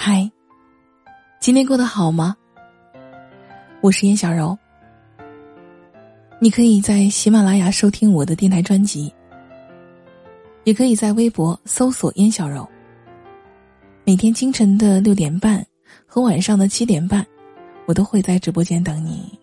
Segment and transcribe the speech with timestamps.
[0.00, 0.30] 嗨，
[1.40, 2.36] 今天过得好吗？
[3.80, 4.56] 我是燕小柔。
[6.38, 9.12] 你可以在喜马拉雅收听我的电台专辑，
[10.62, 12.66] 也可以在微博搜索“燕小柔”。
[14.06, 15.66] 每天清晨的六点半
[16.06, 17.26] 和晚上的七点半，
[17.84, 19.36] 我都会在直播间等你。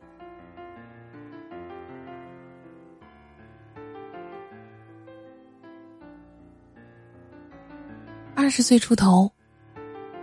[8.33, 9.29] 二十岁出头。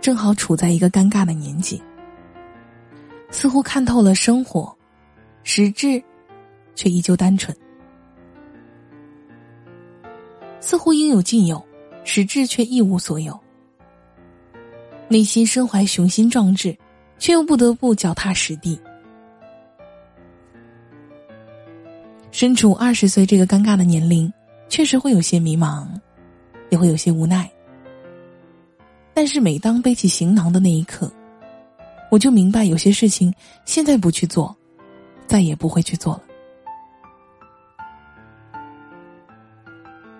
[0.03, 1.81] 正好处在一个尴尬的年纪，
[3.31, 4.77] 似乎看透了生活，
[5.45, 6.03] 实质
[6.75, 7.55] 却依旧单纯；
[10.59, 11.65] 似乎应有尽有，
[12.03, 13.39] 实质却一无所有。
[15.07, 16.77] 内心身怀雄心壮志，
[17.17, 18.77] 却又不得不脚踏实地。
[22.29, 24.29] 身处二十岁这个尴尬的年龄，
[24.67, 25.87] 确实会有些迷茫，
[26.71, 27.49] 也会有些无奈。
[29.13, 31.11] 但是每当背起行囊的那一刻，
[32.09, 33.33] 我就明白有些事情
[33.65, 34.55] 现在不去做，
[35.27, 36.23] 再也不会去做了。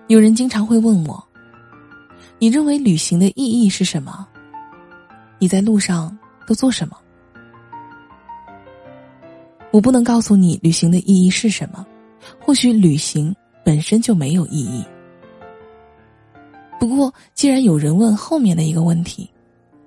[0.06, 1.22] 有人经常会问我
[2.38, 4.26] ：“你认为旅行的意义是什么？
[5.38, 6.96] 你在路上都做什么？”
[9.72, 11.84] 我不能告诉你旅行的意义是什么，
[12.38, 13.34] 或许旅行
[13.64, 14.84] 本身就没有意义。
[16.78, 19.30] 不过，既然有人问后面的一个问题，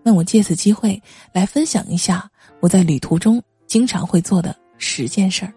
[0.01, 2.29] 那我借此机会来分享一下
[2.59, 5.53] 我在旅途中经常会做的十件事儿。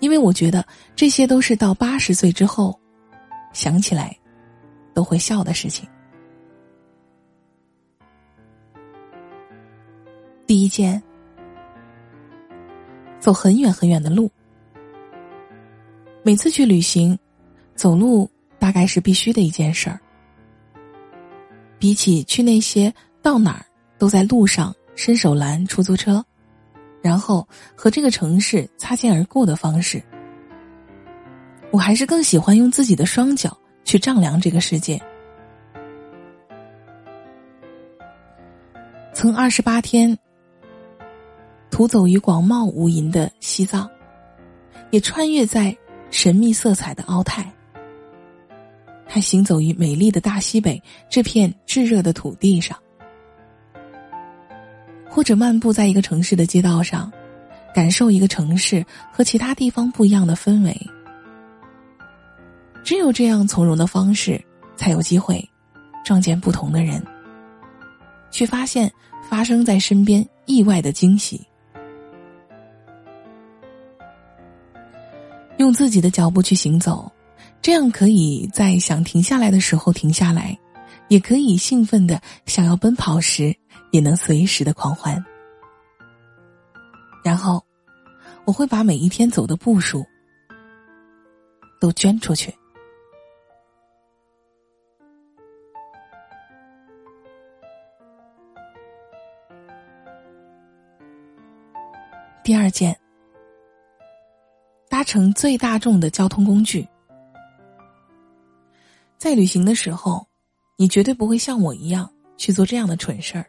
[0.00, 2.78] 因为我觉得这些都是到八十岁之后
[3.52, 4.16] 想起来
[4.92, 5.88] 都会笑的事情。
[10.46, 11.02] 第一件，
[13.18, 14.30] 走很远很远的路。
[16.22, 17.18] 每次去旅行，
[17.74, 18.30] 走路。
[18.64, 20.00] 大概是必须的一件事儿。
[21.78, 23.66] 比起去那些到哪儿
[23.98, 26.24] 都在路上伸手拦出租车，
[27.02, 30.02] 然后和这个城市擦肩而过的方式，
[31.70, 33.54] 我还是更喜欢用自己的双脚
[33.84, 34.98] 去丈量这个世界。
[39.12, 40.18] 曾二十八天
[41.70, 43.86] 徒走于广袤无垠的西藏，
[44.90, 45.76] 也穿越在
[46.10, 47.52] 神秘色彩的奥泰。
[49.14, 52.76] 他行走于美丽的大西北这片炙热的土地上，
[55.08, 57.12] 或者漫步在一个城市的街道上，
[57.72, 60.76] 感受一个城市和其他地方不一样的氛围。
[62.82, 64.44] 只有这样从容的方式，
[64.74, 65.48] 才有机会
[66.04, 67.00] 撞见不同的人，
[68.32, 68.92] 去发现
[69.30, 71.40] 发生在身边意外的惊喜。
[75.58, 77.08] 用自己的脚步去行走。
[77.64, 80.54] 这样可以在想停下来的时候停下来，
[81.08, 83.56] 也可以兴奋的想要奔跑时
[83.90, 85.24] 也能随时的狂欢。
[87.24, 87.64] 然后，
[88.44, 90.04] 我会把每一天走的步数
[91.80, 92.54] 都捐出去。
[102.42, 102.94] 第二件，
[104.90, 106.86] 搭乘最大众的交通工具。
[109.24, 110.26] 在旅行的时候，
[110.76, 113.46] 你绝对不会像我一样去做这样的蠢事儿。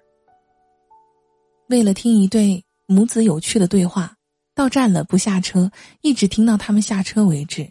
[1.68, 4.16] 为了听一对母子有趣的对话，
[4.56, 5.70] 到站了不下车，
[6.00, 7.70] 一直听到他们下车为止。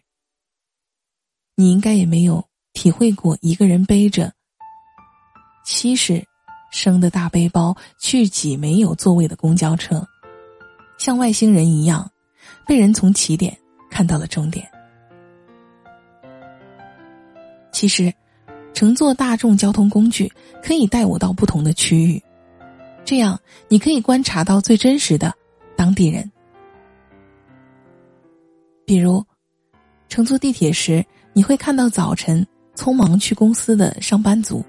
[1.57, 4.31] 你应该也没有体会过一个人背着
[5.65, 6.23] 七十
[6.71, 10.07] 升的大背包去挤没有座位的公交车，
[10.99, 12.11] 像外星人一样，
[12.67, 13.59] 被人从起点
[13.91, 14.71] 看到了终点。
[17.85, 18.11] 其实，
[18.73, 22.23] 乘坐大众交通工具可以带我到不同的区域，
[23.05, 25.31] 这样你可以观察到最真实的
[25.77, 26.33] 当地人。
[28.87, 29.23] 比如，
[30.09, 31.05] 乘坐地铁时，
[31.35, 34.65] 你会看到早晨匆忙去公司的上班族，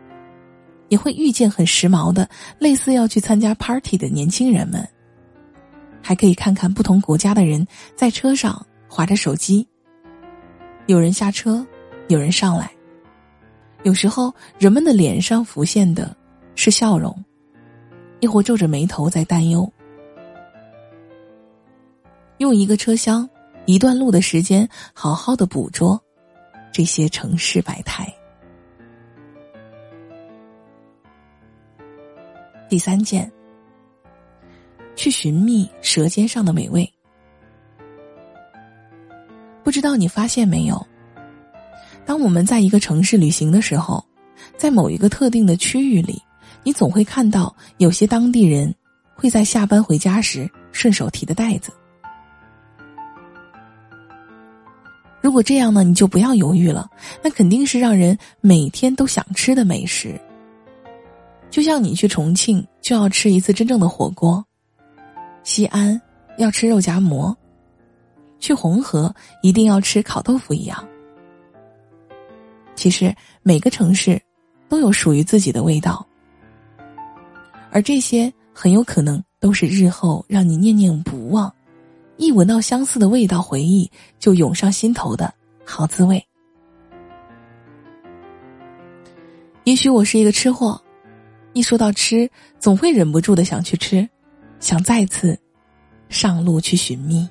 [0.89, 2.29] 也会遇见很时髦的
[2.59, 4.85] 类似要去参加 party 的年轻人们，
[6.01, 7.65] 还可以看看不同国家的人
[7.95, 9.65] 在车上划着手机。
[10.87, 11.65] 有人下车，
[12.09, 12.74] 有人上来。
[13.85, 16.17] 有时候，人们的脸上浮现的
[16.55, 17.15] 是笑容，
[18.19, 19.71] 亦或皱着眉头在担忧。
[22.39, 23.29] 用一个车厢、
[23.67, 26.01] 一段路的时间，好好的捕捉
[26.71, 28.11] 这些城市百态。
[32.67, 33.31] 第三件，
[34.95, 36.91] 去寻觅舌尖上的美味。
[39.63, 40.87] 不知道你发现没有？
[42.05, 44.03] 当我们在一个城市旅行的时候，
[44.57, 46.21] 在某一个特定的区域里，
[46.63, 48.73] 你总会看到有些当地人
[49.15, 51.71] 会在下班回家时顺手提的袋子。
[55.19, 56.87] 如果这样呢，你就不要犹豫了，
[57.23, 60.19] 那肯定是让人每天都想吃的美食。
[61.49, 64.45] 就像你去重庆就要吃一次真正的火锅，
[65.43, 65.99] 西安
[66.37, 67.35] 要吃肉夹馍，
[68.39, 70.87] 去红河一定要吃烤豆腐一样。
[72.75, 74.21] 其实每个城市
[74.69, 76.05] 都有属于自己的味道，
[77.71, 81.51] 而这些很有可能都是日后让你念念不忘。
[82.17, 83.89] 一闻到相似的味道，回忆
[84.19, 85.33] 就涌上心头的
[85.65, 86.23] 好滋味。
[89.63, 90.81] 也许我是一个吃货，
[91.53, 92.29] 一说到吃，
[92.59, 94.07] 总会忍不住的想去吃，
[94.59, 95.37] 想再次
[96.07, 97.27] 上路去寻觅。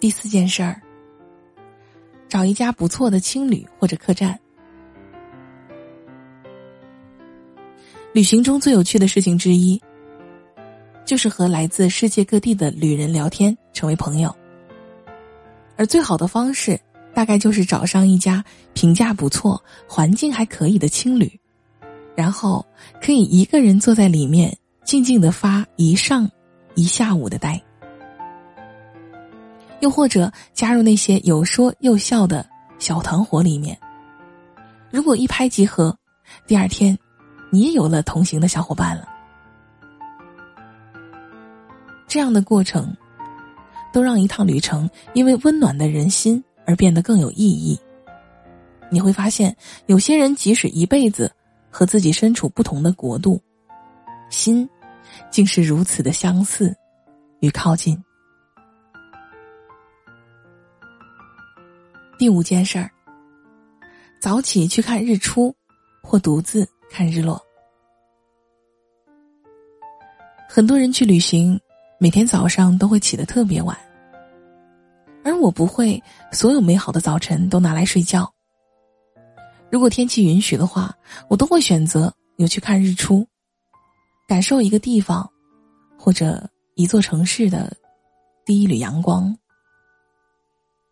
[0.00, 0.82] 第四件事儿，
[2.28, 4.38] 找一家不错的青旅或者客栈。
[8.12, 9.80] 旅行中最有趣的事情之一。
[11.04, 14.36] 就是和来自世界各地的旅人聊天，成为朋友。
[15.74, 16.78] 而最好的方式，
[17.14, 21.40] 大概就是找上一家评价不错、环境还可以的青旅，
[22.14, 22.62] 然后
[23.00, 24.54] 可以一个人坐在里面，
[24.84, 26.30] 静静的发一上
[26.74, 27.58] 一下午的呆。
[29.80, 32.44] 又或者加入那些有说有笑的
[32.78, 33.78] 小团伙里面，
[34.90, 35.96] 如果一拍即合，
[36.46, 36.96] 第二天，
[37.50, 39.08] 你也有了同行的小伙伴了。
[42.06, 42.96] 这样的过程，
[43.92, 47.78] 都让一趟旅程因为温暖的人心而变得更有意义。
[48.90, 49.54] 你会发现，
[49.86, 51.30] 有些人即使一辈子
[51.70, 53.38] 和自己身处不同的国度，
[54.30, 54.68] 心
[55.30, 56.74] 竟是如此的相似
[57.40, 58.02] 与靠近。
[62.18, 62.90] 第五件事儿，
[64.20, 65.54] 早起去看日出，
[66.02, 67.40] 或独自看日落。
[70.48, 71.58] 很多人去旅行。
[72.00, 73.76] 每天早上都会起得特别晚，
[75.24, 76.00] 而我不会
[76.30, 78.32] 所有美好的早晨都拿来睡觉。
[79.68, 80.94] 如果天气允许的话，
[81.28, 83.26] 我都会选择有去看日出，
[84.28, 85.28] 感受一个地方
[85.98, 87.76] 或者一座城市的
[88.44, 89.36] 第一缕阳光，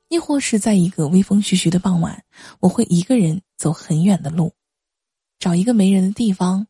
[0.08, 2.23] 亦或是在一个微风徐徐的傍晚，
[2.61, 4.53] 我会一个人走很远的路，
[5.38, 6.67] 找一个没人的地方。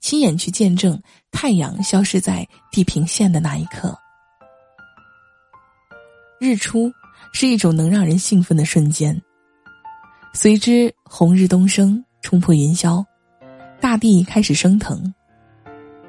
[0.00, 1.00] 亲眼去见证
[1.30, 3.96] 太阳消失在地平线的那一刻，
[6.40, 6.92] 日出
[7.32, 9.20] 是一种能让人兴奋的瞬间。
[10.34, 13.04] 随之红日东升，冲破云霄，
[13.80, 15.14] 大地开始升腾，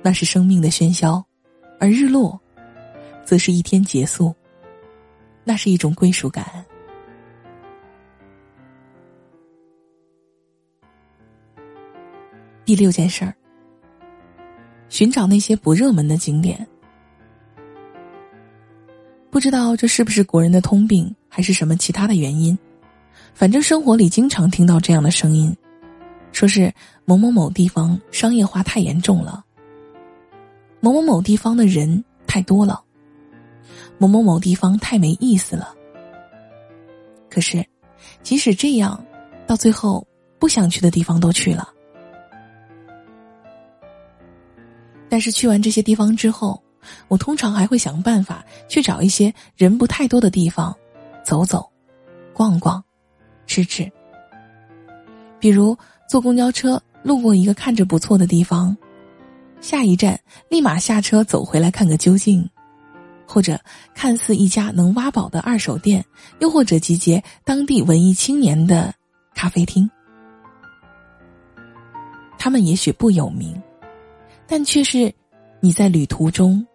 [0.01, 1.23] 那是生命的喧嚣；
[1.79, 2.39] 而日落，
[3.23, 4.33] 则是一天结束，
[5.43, 6.65] 那是一种归属感。
[12.69, 13.33] 第六件事儿。
[14.89, 16.67] 寻找那些不热门的景点，
[19.31, 22.55] 不知道这是不是国人的通病，还是什么其他的原因。
[23.33, 25.51] 反正生活里经常听到这样的声音，
[26.31, 26.71] 说是
[27.05, 29.43] 某某某地方商业化太严重了，
[30.79, 32.79] 某某某地方的人太多了，
[33.97, 35.73] 某某某地方太没意思了。
[37.31, 37.65] 可是，
[38.21, 39.03] 即使这样，
[39.47, 40.05] 到最后
[40.37, 41.67] 不想去的地方都去了。
[45.19, 46.63] 但是去完这些地方之后，
[47.09, 50.73] 我通常还会想办法去找一些人不太多的地方，
[51.25, 51.69] 走走，
[52.33, 52.81] 逛逛，
[53.45, 53.91] 吃吃。
[55.37, 58.73] 比如坐公交车路过一个看着不错的地方，
[59.59, 62.49] 下一站立马下车走回来看个究竟，
[63.27, 63.59] 或者
[63.93, 66.01] 看似一家能挖宝的二手店，
[66.39, 68.93] 又或者集结当地文艺青年的
[69.35, 69.91] 咖啡厅，
[72.37, 73.58] 他们也许不有名。
[74.51, 75.13] 但却是
[75.59, 76.65] 你在旅途中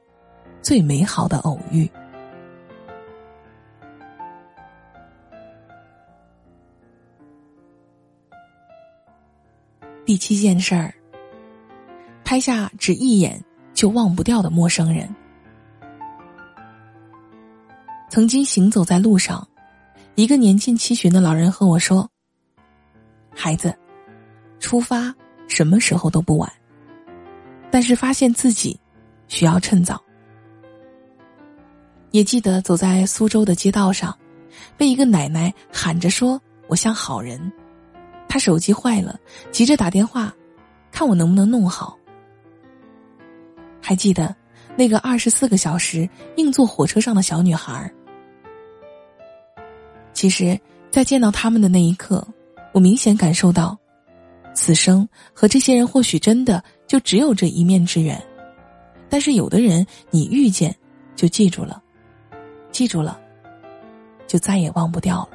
[0.63, 1.91] 最美好的偶遇。
[10.07, 10.95] 第七件事儿，
[12.25, 15.13] 拍下只一眼就忘不掉的陌生人。
[18.09, 19.47] 曾经行走在路上，
[20.15, 22.09] 一个年近七旬的老人和我说
[23.35, 23.77] ：“孩子，
[24.61, 25.13] 出发
[25.49, 26.49] 什么时候都不晚。”
[27.75, 28.79] 但是发现自己
[29.27, 30.01] 需要趁早。
[32.13, 34.17] 也记得走在苏州的街道上，
[34.77, 36.41] 被一个奶奶喊着说
[36.71, 37.53] ：“我像好人。”
[38.31, 39.19] 她手机坏了，
[39.51, 40.33] 急着打电话，
[40.93, 41.99] 看我能不能弄好。
[43.83, 44.33] 还记得
[44.77, 47.93] 那个二十四个小时硬坐火车上的小女孩。
[50.13, 50.57] 其实，
[50.93, 52.25] 在见到他们的那一刻，
[52.71, 53.77] 我明显感受到，
[54.55, 58.21] 此生和这些人或许真的就只有这一面之缘，
[59.09, 60.75] 但是有的人你遇见，
[61.17, 61.83] 就记住了，
[62.71, 63.21] 记住了，
[64.27, 65.29] 就再也忘不掉了。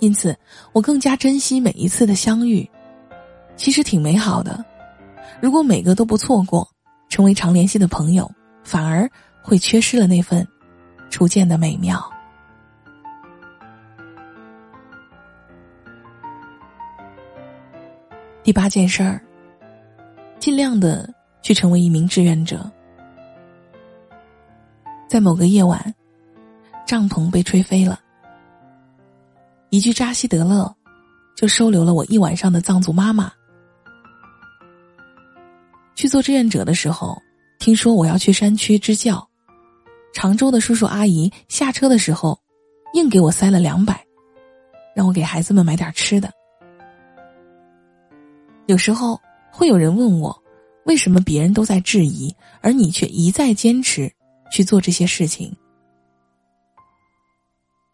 [0.00, 0.36] 因此，
[0.72, 2.68] 我更加珍惜每一次的相遇，
[3.56, 4.64] 其实挺美好的。
[5.40, 6.68] 如果每个都不错过，
[7.08, 8.30] 成为常联系的朋友，
[8.62, 9.10] 反而
[9.42, 10.46] 会缺失了那份
[11.10, 12.00] 初见的美妙。
[18.44, 19.20] 第八件事儿，
[20.38, 22.70] 尽量的去成为一名志愿者。
[25.08, 25.94] 在某个夜晚，
[26.86, 27.98] 帐篷被吹飞了，
[29.70, 30.74] 一句扎西德勒，
[31.34, 33.32] 就收留了我一晚上的藏族妈妈。
[35.94, 37.20] 去做志愿者的时候，
[37.58, 39.28] 听说我要去山区支教，
[40.12, 42.38] 常州的叔叔阿姨下车的时候，
[42.94, 44.06] 硬给我塞了两百，
[44.94, 46.30] 让我给孩子们买点吃的。
[48.66, 49.18] 有时候
[49.52, 50.42] 会有人问我，
[50.86, 54.12] 为什么别人都在质疑，而你却一再坚持
[54.50, 55.54] 去做这些事情？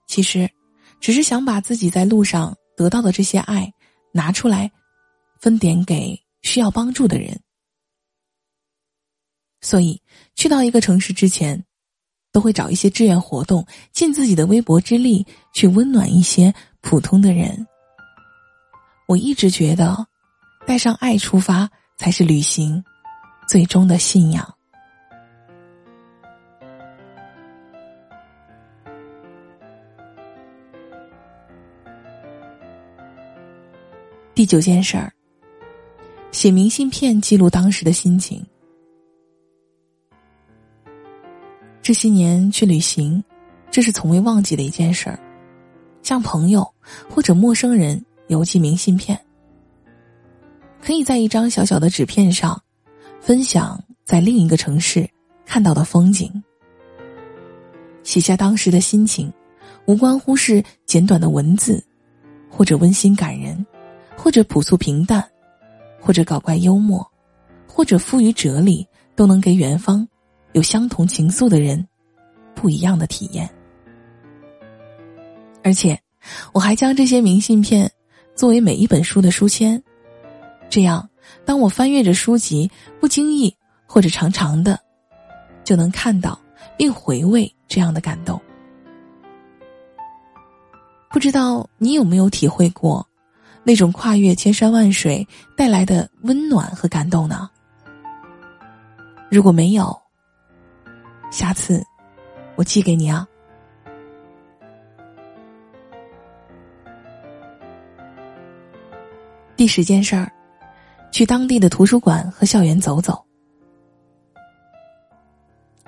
[0.06, 0.49] 其实，
[1.00, 3.73] 只是想把自己在路上得到的这些爱
[4.12, 4.70] 拿出来，
[5.40, 7.40] 分点给需要帮助的人。
[9.61, 10.00] 所以，
[10.34, 11.64] 去到一个城市之前，
[12.30, 17.66] 都会找一些志愿活动，尽自己的微薄之力去温暖一些普通的人。
[19.08, 20.06] 我一直觉得，
[20.66, 22.83] 带上爱出发才是旅行
[23.47, 24.52] 最终的信仰。
[34.35, 35.12] 第九件事儿，
[36.33, 38.44] 写明信片记录当时的心情。
[41.80, 43.23] 这些年去旅行，
[43.71, 45.18] 这是从未忘记的一件事儿。
[46.02, 46.68] 向朋友
[47.09, 49.24] 或者陌生人邮寄明信片，
[50.85, 52.62] 可以在一张小小的纸片上，
[53.19, 55.09] 分享在另一个城市
[55.47, 56.31] 看到的风景，
[58.03, 59.33] 写下当时的心情，
[59.87, 61.83] 无关乎是简短的文字，
[62.50, 63.64] 或者温馨感人，
[64.14, 65.26] 或者朴素平淡，
[65.99, 67.11] 或者搞怪幽默，
[67.67, 68.87] 或者富于哲理，
[69.17, 70.07] 都能给远方。
[70.53, 71.83] 有相同情愫的人，
[72.55, 73.49] 不一样的体验。
[75.62, 75.99] 而且，
[76.53, 77.91] 我还将这些明信片
[78.35, 79.83] 作为每一本书的书签，
[80.68, 81.09] 这样，
[81.44, 83.54] 当我翻阅着书籍，不经意
[83.87, 84.78] 或者长长的，
[85.62, 86.38] 就能看到
[86.76, 88.40] 并回味这样的感动。
[91.11, 93.06] 不知道你有没有体会过，
[93.62, 95.25] 那种跨越千山万水
[95.56, 97.49] 带来的温暖和感动呢？
[99.30, 99.97] 如果没有，
[101.30, 101.85] 下次，
[102.56, 103.26] 我寄给你啊。
[109.56, 110.33] 第十件事儿，
[111.14, 113.25] 去当地的图书馆和校园走走。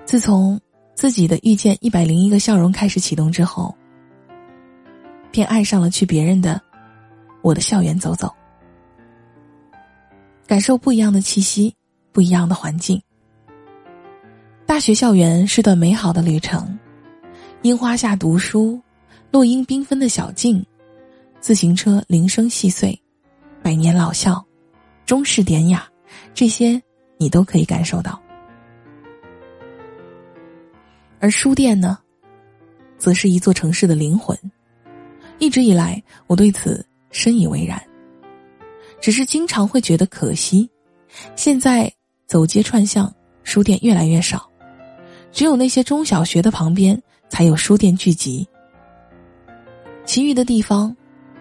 [0.05, 0.61] 自从
[0.95, 3.75] 自己的遇见一百零一个笑容开始启动之后，
[5.33, 6.63] 便爱上了去别人的
[7.43, 8.33] 我的校园走走，
[10.47, 11.75] 感受不一样的气息，
[12.13, 13.03] 不一样的环境。
[14.65, 16.79] 大学校园是段美好的旅程，
[17.63, 18.81] 樱花下读书，
[19.33, 20.65] 落英缤纷的小径，
[21.41, 22.97] 自行车铃声细碎，
[23.61, 24.41] 百年老校，
[25.07, 25.89] 中式典雅，
[26.35, 26.83] 这些
[27.17, 28.21] 你都可以感受到。
[31.21, 31.99] 而书店呢，
[32.99, 34.37] 则是一座城市的灵魂，
[35.39, 37.81] 一直以来我对此深以为然。
[39.01, 40.69] 只是经常会觉得可惜，
[41.37, 41.91] 现在
[42.27, 44.51] 走街串巷，书店越来越少。
[45.31, 48.47] 只有那些中小学的旁边才有书店聚集，
[50.05, 50.95] 其余的地方，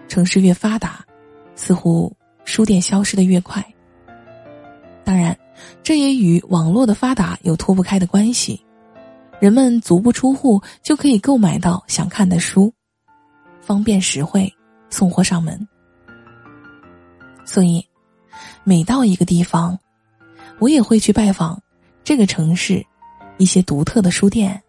[0.06, 1.04] 城市越发达，
[1.54, 2.15] 似乎
[2.46, 3.62] 书店消失的越快。
[5.04, 5.38] 当然，
[5.82, 8.58] 这也与网络的发达有脱不开的关系，
[9.38, 12.72] 人们足不出户就可以购买到想看的书，
[13.60, 14.50] 方便实惠，
[14.88, 15.68] 送货上门。
[17.44, 17.86] 所以，
[18.64, 19.78] 每到一个地方，
[20.58, 21.60] 我也会去拜访
[22.02, 22.82] 这个城市。
[23.38, 24.62] 一些独特的书店，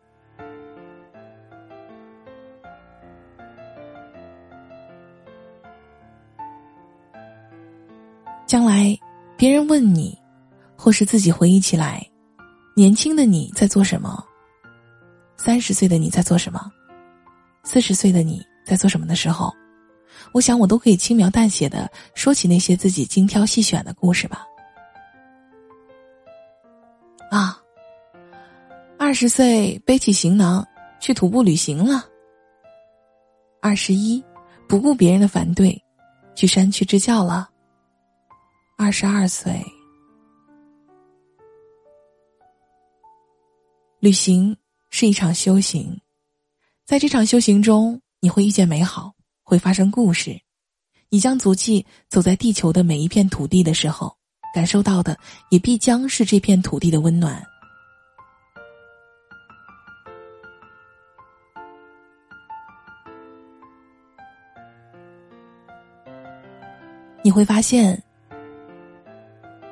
[8.58, 8.98] 将来
[9.38, 10.18] 别人问你，
[10.76, 12.04] 或是自己回忆起来，
[12.76, 14.26] 年轻的你在做什么？
[15.38, 16.72] 三十岁的你在做什么？
[17.64, 19.54] 四十岁的你在做什么的时候，
[20.34, 24.44] 我想我都可以轻描淡写的说起那些自己精挑细选的故事吧。
[27.30, 27.62] 啊。
[28.98, 30.68] 二十岁背起行囊
[31.00, 32.06] 去徒步旅行了。
[33.62, 34.26] 二十一，
[34.68, 35.80] 不顾别人的反对，
[36.34, 37.52] 去山区支教了。
[38.80, 39.60] 二十二岁，
[44.00, 44.56] 旅行
[44.92, 46.00] 是一场修行，
[46.86, 50.40] 在这场修行中，你会遇见美好，会发生故事。
[51.10, 54.16] 你将足迹走在地球的每一片土地的时候，
[54.54, 55.18] 感受到的
[55.50, 57.44] 也必将是这片土地的温暖。
[67.24, 68.02] 你会发现，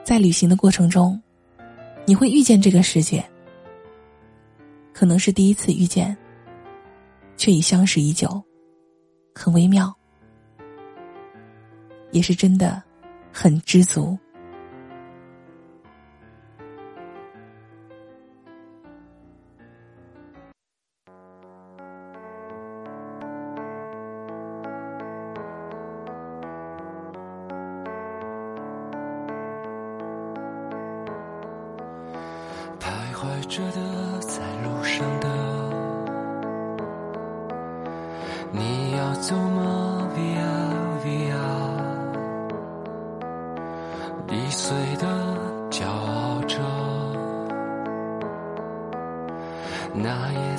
[0.05, 1.19] 在旅行的过程中，
[2.05, 3.25] 你会遇见这个世界。
[4.93, 6.15] 可能是第一次遇见，
[7.35, 8.39] 却已相识已久，
[9.33, 9.91] 很微妙，
[12.11, 12.83] 也是真的，
[13.33, 14.15] 很知足。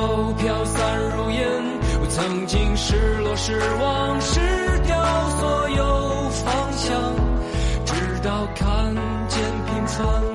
[0.00, 1.46] 都飘散如烟。
[2.00, 4.40] 我曾经失落失望失
[4.86, 4.96] 掉
[5.38, 7.14] 所有方向。
[7.84, 8.94] 直到看
[9.28, 10.29] 见平凡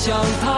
[0.00, 0.57] 想他